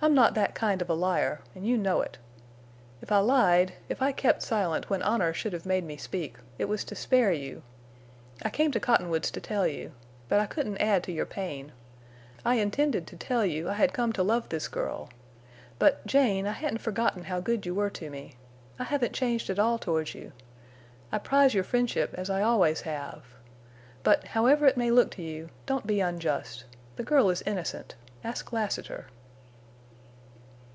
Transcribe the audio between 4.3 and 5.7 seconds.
silent when honor should have